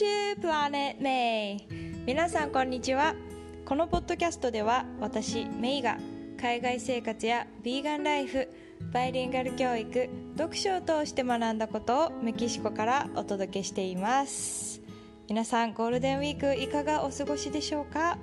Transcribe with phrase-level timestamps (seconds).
[0.00, 1.58] to Planet May
[2.06, 3.14] 皆さんこんにちは。
[3.66, 5.98] このポッドキャストでは私メイが
[6.40, 8.48] 海外生活やビーガンライフ
[8.94, 10.08] バイリンガル教育
[10.38, 14.80] 読書を通して学んだことをメキシコからお届けしています。
[15.28, 18.16] 皆さんゴールデンウィークいかがお過ごしでしょうか？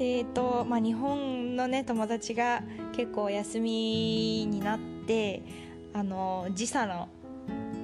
[0.00, 2.64] えーとまあ、日本の、ね、友達が
[2.96, 5.44] 結構休みになって
[5.92, 7.08] あの時差の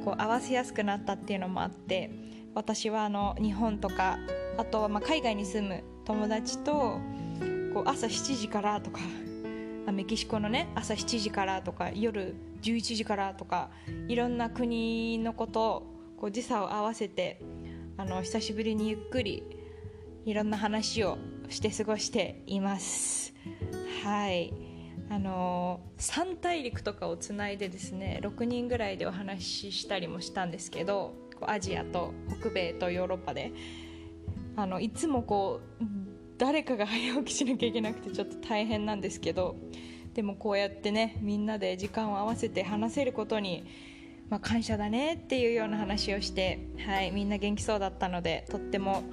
[0.04, 2.10] こう合わせやすくなったっていうのもあって
[2.56, 4.18] 私はあの日本とか
[4.56, 6.72] あとはまあ海外に住む友達と
[7.74, 9.00] こう朝7時からとか
[9.92, 13.68] メキシコのね朝7時からとか夜11時からとか
[14.08, 15.82] いろんな国のことを
[16.18, 17.42] こう時差を合わせて
[17.98, 19.42] あの久しぶりにゆっくり
[20.24, 21.18] いろんな話を
[21.50, 23.34] して過ごしています。
[24.02, 24.52] はい。
[25.08, 33.52] あの3大陸とかをつないでですね6人ぐらいでお話ししたりもしたんですけどアジアと北米とヨーロッパで
[34.56, 35.84] あのいつもこう
[36.38, 39.56] 誰かが早起きしなきゃいけなくてちょっと大変なんですけど
[40.14, 43.64] でもこうやってねみんなで時間を合わせて話せることに、
[44.30, 49.04] まあ、感謝だねっていうような話をして、はい、みんな元気そうだったのでとっても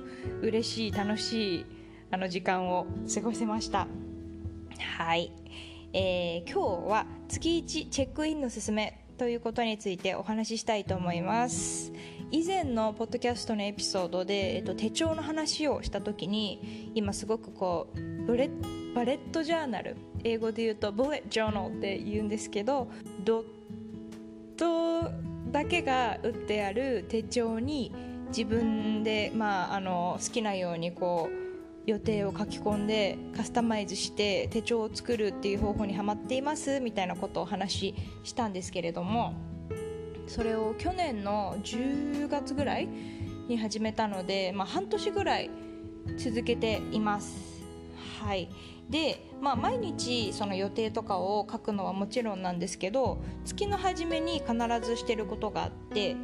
[0.41, 1.65] 嬉しい楽しい
[2.11, 3.87] あの時間を過ごせました。
[4.97, 5.31] はい、
[5.93, 9.02] えー、今日は月1チェックインのすすめ。
[9.23, 11.93] ということについてお話ししたいと思います。
[12.29, 18.49] 以前のポッドキャストのエピソードで、えっと、手帳の話をした時に今すごくこうブレ
[18.93, 22.89] バレットジャーナル英語で言うとブレットジャーナルって言うんですけど
[23.23, 23.43] ドッ
[24.57, 25.09] ト
[25.53, 27.93] だけが打ってある手帳に
[28.27, 31.42] 自分で、まあ、あの好きなようにこう
[31.85, 39.33] 予定を書き込んでカスタマイズして手帳を作るっていう方法にはまっていますみたいなことをお話ししたんですけれども
[40.27, 42.87] それを去年の10月ぐらい
[43.47, 45.49] に始めたので、まあ、半年ぐらい
[46.17, 47.53] 続けています。
[48.21, 48.49] はい
[48.89, 56.15] でまあ、毎日その予定とかを書くのはもちろんなんですけど月の初めに必ずしてることがあって、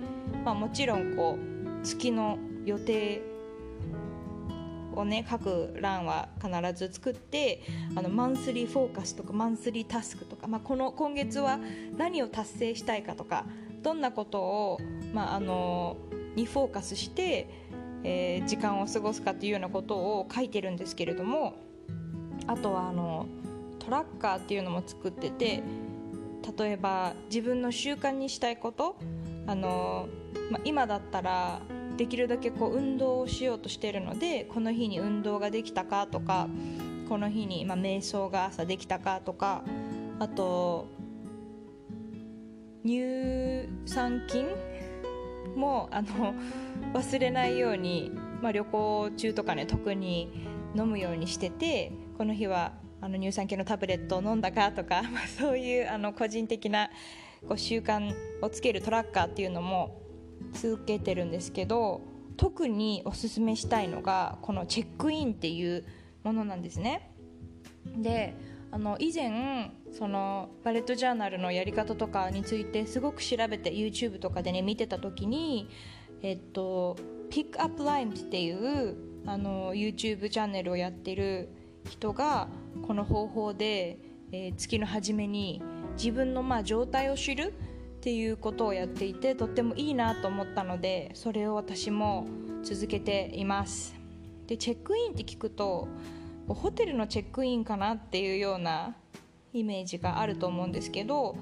[0.46, 3.22] まあ、もちろんこう月の予定
[5.00, 7.62] をね書く欄は必ず作って
[7.96, 11.60] あのマンスリーフォーカスとかマンスリータスクとか、まあ、この今月は
[11.98, 13.46] 何を達成したいかとか
[13.82, 14.80] どんなことを、
[15.14, 15.98] まあ、あの
[16.36, 17.50] にフォーカスして、
[18.04, 21.56] えー、時間を過ごすかというようなことを書いてるんですけれども
[22.48, 23.28] あとはあの
[23.80, 25.64] トラッカーっていうのも作ってて
[26.58, 28.98] 例えば自分の習慣にしたいこと
[29.48, 30.08] あの、
[30.52, 31.60] まあ、今だったら
[32.00, 36.48] できるだけこう運動をしようとしているのでこの日に運動ができたかとか
[37.10, 39.66] この日に、まあ、瞑想が朝できたかとか
[40.18, 40.88] あと
[42.86, 44.48] 乳酸菌
[45.58, 46.34] もあの
[46.94, 50.32] 忘れないように、まあ、旅行中とかね特に
[50.78, 52.72] 飲むようにしててこの日は
[53.02, 56.90] あの乳酸菌のタブレットを飲んだかとか、 まあ、そういうあの個人的な
[57.46, 60.09] こう習慣をつけるトラッカーっていうのも
[60.54, 62.02] 続けてるんですけど
[62.38, 65.84] 特におすすめしたいのがこのチェックインっていう
[66.24, 67.12] ものなんですね。
[67.98, 68.36] で
[68.72, 75.70] あの以前そのバレットジャーナルのやり方とかについてすごく調べて YouTube とかでね見てた時に
[76.22, 76.98] えっと
[77.30, 78.96] ピックアップラインっていう
[79.26, 81.50] あの YouTube チャンネルをやってる
[81.90, 82.48] 人が
[82.86, 84.00] この方法で、
[84.32, 85.62] えー、月の初めに
[85.98, 87.54] 自分のまあ状態を知る
[88.00, 92.28] っていうことをやっていてとってもいいなと思ったのでそれを私も
[92.64, 93.94] 続けています。
[94.48, 95.90] でチェックインって聞くと
[96.48, 98.96] ホテルのチェックインかなっていうような
[99.52, 101.36] イメージがあると思うんですけど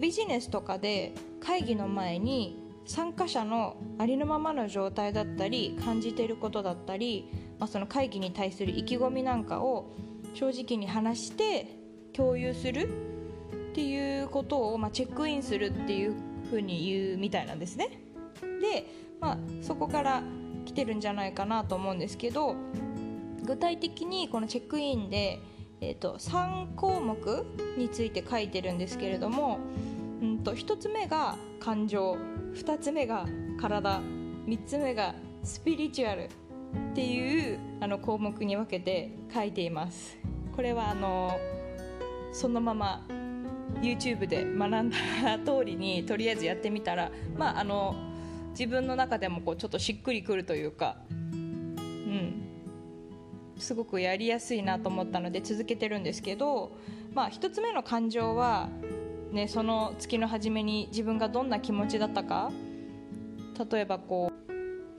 [0.00, 7.28] ビジネスとかで会議の前に参加者のありのままの状態だったり感じていることだったり、
[7.60, 9.94] まあ、その会議に対する意気込みなんかを
[10.34, 11.78] 正直に話して
[12.12, 13.11] 共有する
[13.72, 16.14] っていうことを、まあ、チェックインするっていう
[16.50, 17.88] ふうに言うみたいなんですね。
[18.60, 18.86] で、
[19.18, 20.22] まあ、そこから
[20.66, 22.54] 来てるんじゃないかなと思うんですけど
[23.44, 25.40] 具体的にこのチェックインで、
[25.80, 27.16] えーと、3項目
[27.78, 29.58] について書いてるんですけれども、
[30.20, 32.18] うんと、1つ目が感情
[32.54, 33.26] 2つ目が
[33.58, 34.00] 体
[34.46, 36.28] 3つ目がスピリチュアルっ
[36.94, 40.18] ていうあの項目に分けて書いています。
[40.54, 41.38] これはあの
[42.32, 43.02] そのまま
[43.82, 44.96] YouTube で学んだ
[45.44, 47.94] 通りにとりあえずやってみたら、まあ、あの
[48.50, 52.42] 自分の中でもこうちょっとしっくりくるというか、うん、
[53.58, 56.72] すごくやりやすいなと思ったので続けてるんですけど、
[57.12, 58.68] まあ、1つ目の感情は、
[59.32, 62.50] ね、その月の初めに自分がどんな気持ちだったか。
[63.70, 64.42] 例えばこう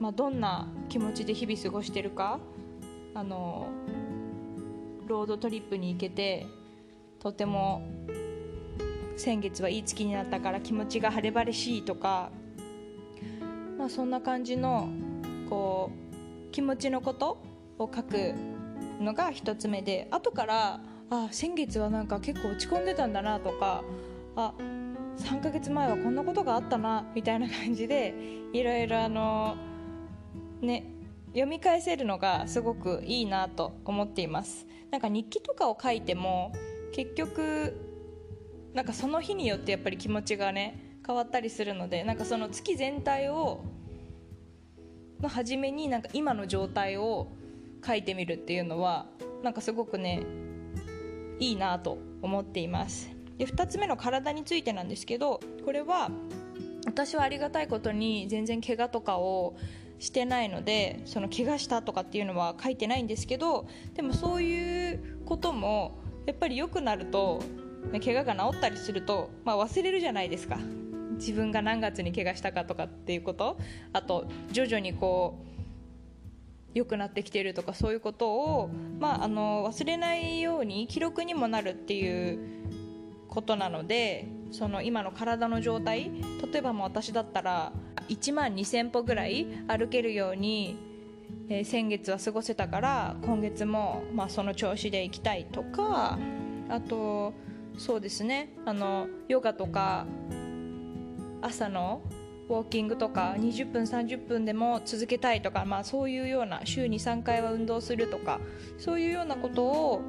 [0.00, 2.38] まあ、どんな気持ちで日々過ごしてるか。
[3.14, 3.68] あの
[5.06, 6.46] ロードトリップに行けて
[7.20, 7.86] とても
[9.16, 12.30] 先月はいい月になったから気持ちが晴れ晴れしいとか、
[13.78, 14.88] まあ、そんな感じの
[15.48, 15.90] こ
[16.48, 17.38] う気持ちのこと
[17.78, 18.34] を書く
[19.00, 20.80] のが1つ目で後から
[21.10, 23.82] あ先月はなんか結構落ち込んでたんだなとか
[24.36, 24.52] あ
[25.18, 28.14] 3ヶ月前はこんなことがあったなみたいな感じで
[28.52, 29.56] いろいろあの
[30.60, 30.90] ね
[31.28, 34.66] 読み返せるのがすごくいいなと思っています。
[34.92, 36.52] なんか日記とかを書いても
[36.92, 37.93] 結局
[38.74, 43.64] なんかその日によってやっぱり気持ちがね変わったりするのでなんかその月全体を
[45.20, 47.28] の初めになんか今の状態を
[47.86, 49.06] 書いてみるっていうのは
[49.42, 50.22] なんかすごくね
[51.38, 53.10] いいなと思っています。
[53.38, 56.10] で2つ目の体についてなんですけどこれは
[56.86, 59.56] 私はありがたいことに全然怪我とかを
[59.98, 67.42] してないのでその怪我したとかっていうのは書いてないんですけどでもそういうこともやっぱり良くなると
[68.00, 70.58] 怪我が治ったりすると、まあ、忘れるじゃないですか。
[71.16, 73.58] 自分が何月に怪我したかとかっていうこと。
[73.92, 75.54] あと徐々にこう
[76.74, 82.38] 良くなってきてるとかそういうことを、まあ、あの忘れないように記録にもなるっていう
[83.28, 86.10] ことなのでその今の体の状態。
[86.52, 87.72] 例えばもう私だったら
[88.08, 90.76] 1万2000歩ぐらい歩けるように、
[91.48, 96.18] えー、先月は過ごせたから今月も、まあ、その調子でいきたいとか
[96.68, 97.32] あと
[97.76, 98.50] そうですね。
[98.64, 100.06] あのヨガとか
[101.42, 102.02] 朝の
[102.48, 108.40] ウォーキングとか20分30分でも続けたいとか、まあ、そういうような週に3回は運動するとか
[108.78, 110.02] そういうようなことを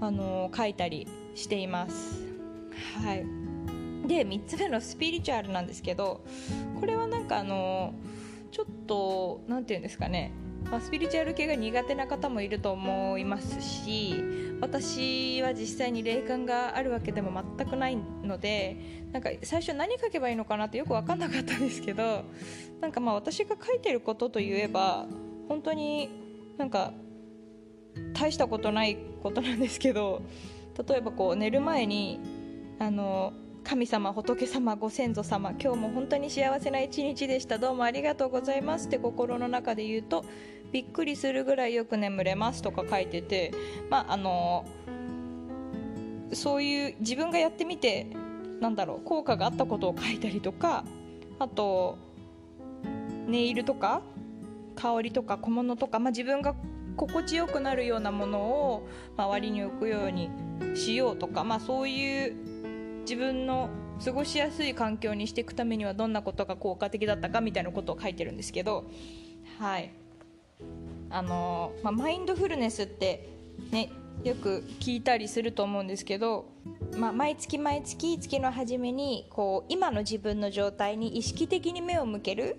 [0.00, 2.24] あの書いたりしています。
[3.02, 3.24] はい、
[4.06, 6.24] で3つ目のスピリチュアルなんですけど
[6.80, 7.94] これはなんかあの
[8.50, 10.32] ちょっと何て言うんですかね。
[10.70, 14.22] まあ、スピリチュアル系が苦手な方もいると思いますし
[14.60, 18.76] 私は実際に霊感があるわけでも全くないので
[19.12, 22.24] なんか最初何書けばいいのかなってよく分かんなかったんですけど
[22.80, 25.06] なんかまあ私が書いてることといえば
[25.48, 26.10] 本当に
[26.58, 26.92] なんか
[28.12, 30.22] 大したことないことなんですけど
[30.86, 32.20] 例えばこう寝る前に
[32.78, 33.32] あの
[33.64, 37.58] 神様仏様ご先祖様今日も本当に幸せな一日でした。
[37.58, 40.24] どうもありがとうございますって心の中で言うと
[40.72, 43.52] びっくりするぐらいよく眠れますとか書いてて
[43.90, 44.66] まああの
[46.32, 48.06] そういう自分がやってみて
[48.60, 50.84] なんだろう効果があったことを書いたりとか
[51.38, 51.98] あと
[53.26, 54.02] ネイルとか
[54.74, 56.54] 香りとか小物とか、まあ、自分が
[56.96, 60.30] 心地よくなるようなものを周りに置くように
[60.74, 62.34] しようとか、まあ、そういう
[63.00, 63.70] 自分の
[64.04, 68.84] 過ごしやすい環境にしていくためにはどんなことが効果的だったかみたいなことを書いてるんですけど
[69.58, 69.90] はい。
[71.10, 73.28] あのまあ、マインドフルネスって
[73.70, 73.90] ね
[74.24, 76.46] よく聞いたりすると思うんですけど、
[76.96, 82.56] まあ、毎月毎月月の初めにこう今の自分の状態に意識的に目を向ける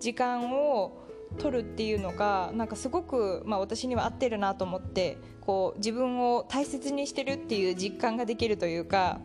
[0.00, 1.06] 時間を
[1.38, 9.20] 取るっていうのがなんかすごく、まあ、私には合ってるなと思ってこう自分を大切にしてるっていう実感ができるというか、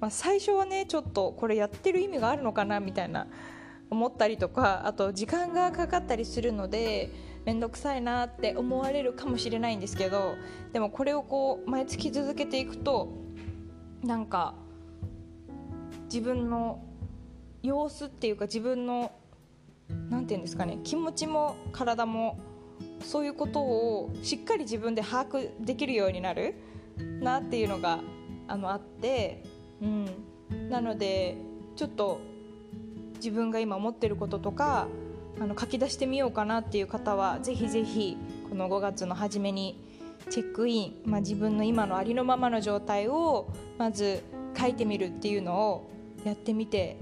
[0.00, 3.26] まあ、最初はねちょっとこれやってる意味があるのかなみたいな
[3.90, 7.10] 思ったりとかあと時間がかかったりするので
[7.48, 10.34] 面倒くさいなって思われるかもしれないんですけど
[10.74, 13.08] でもこれをこう毎月続けていくと
[14.04, 14.52] なんか
[16.12, 16.84] 自分の
[17.62, 19.12] 様子っていうか自分の
[20.10, 22.38] 何て言うんですかね気持ちも体も
[23.00, 26.54] そういうことをしっかり自分で把握できるようになる
[27.22, 28.00] なっていうのが
[28.46, 29.42] あのあって、
[29.80, 31.38] うん、なので
[31.76, 32.20] ちょっと
[33.14, 34.86] 自分が今思ってることとか
[35.40, 38.16] あの書き出してみようかなっていう方はぜひぜひ
[38.48, 39.82] この5月の初めに
[40.30, 44.22] チェックイン、まあ、自分の今のありのままの状態をまず
[44.58, 45.90] 書いてみるっていうのを
[46.24, 46.98] やってみて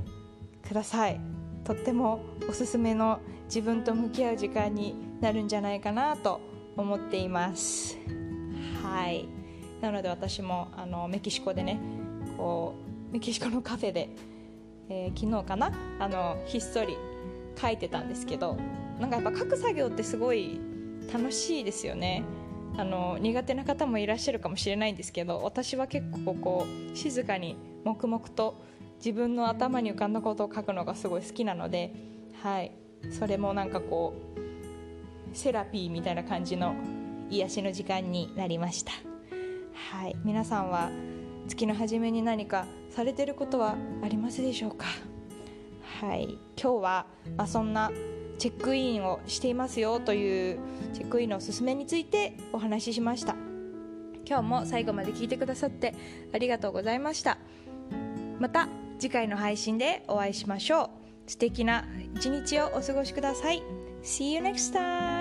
[0.67, 1.21] ください。
[1.65, 6.41] とってもおすすめの自分と向き合う時間になるんじゃないかなと
[6.77, 7.97] 思っています。
[8.83, 9.27] はい。
[9.81, 11.81] なので私もあのメキシコでね
[12.37, 12.75] こ
[13.11, 14.11] うメキシコのカフェで、
[14.89, 15.73] えー、昨日かな？
[15.99, 16.97] あのひっそり
[17.59, 18.57] 書いてたんですけど
[19.01, 20.61] なんかやっぱ書く作業ってすごい
[21.13, 22.25] 楽しいですよね。
[22.79, 28.61] あの苦手な方もいらっしゃるかもしれないんですけど私は結構こう静かに黙々と
[28.99, 31.95] 自分の頭に浮かんだことを書くのがすごい好きなので、
[32.43, 32.73] はい、
[33.11, 34.15] それもなんかこ
[35.33, 36.75] うセラピーみたいな感じの
[37.31, 38.93] 癒しの時間になりました、
[39.73, 40.91] はい、皆さんは
[41.49, 44.85] 月の初めに何かされてることはありますでしょうか？
[46.01, 46.39] はい。
[46.61, 47.91] 今日は、まあ、そんな
[48.39, 50.59] チェックインをしていますよという
[50.93, 53.35] チェックインのおすすめについてお話ししました。
[54.29, 55.95] 今日も最後まで聞いてくださって
[56.35, 57.39] ありがとうございました。
[58.39, 60.91] また次回の配信でお会いしましょ
[61.27, 61.31] う。
[61.31, 61.85] 素敵な
[62.15, 63.63] 一日をお過ごしください。
[64.03, 65.16] See you next time!